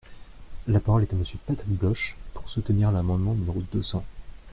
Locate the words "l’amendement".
2.91-3.35